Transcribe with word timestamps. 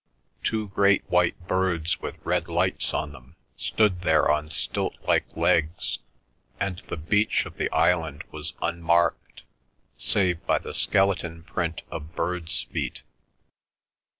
Two 0.43 0.69
great 0.69 1.07
white 1.11 1.39
birds 1.47 2.01
with 2.01 2.17
red 2.23 2.47
lights 2.47 2.91
on 2.91 3.11
them 3.11 3.35
stood 3.55 4.01
there 4.01 4.31
on 4.31 4.49
stilt 4.49 4.97
like 5.07 5.37
legs, 5.37 5.99
and 6.59 6.79
the 6.87 6.97
beach 6.97 7.45
of 7.45 7.57
the 7.57 7.71
island 7.71 8.23
was 8.31 8.53
unmarked, 8.63 9.43
save 9.97 10.43
by 10.47 10.57
the 10.57 10.73
skeleton 10.73 11.43
print 11.43 11.83
of 11.91 12.15
birds' 12.15 12.63
feet. 12.63 13.03